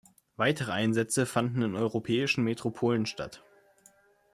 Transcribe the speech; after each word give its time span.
Weitere 0.35 0.71
Einsätze 0.71 1.27
fanden 1.27 1.61
in 1.61 1.75
europäischen 1.75 2.43
Metropolen 2.43 3.05
statt. 3.05 3.43